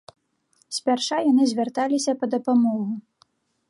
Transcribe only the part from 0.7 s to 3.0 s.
Спярша яны звярталіся па дапамогу.